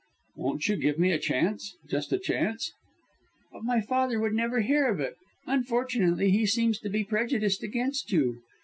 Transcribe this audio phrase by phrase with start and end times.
[0.35, 2.71] "Won't you give me a chance, just a chance?"
[3.51, 5.15] "But my father would never hear of it.
[5.45, 8.41] Unfortunately he seems to be prejudiced against you.